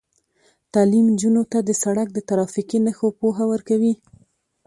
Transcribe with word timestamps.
تعلیم 0.73 1.05
نجونو 1.13 1.43
ته 1.51 1.59
د 1.63 1.69
سړک 1.83 2.07
د 2.13 2.19
ترافیکي 2.29 2.77
نښو 2.85 3.07
پوهه 3.19 3.43
ورکوي. 3.51 3.93